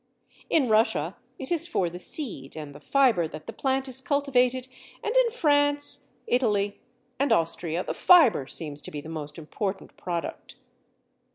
[0.49, 4.67] In Russia it is for the seed and the fibre that the plant is cultivated,
[5.03, 6.81] and in France, Italy,
[7.19, 10.55] and Austria the fibre seems to be the most important product.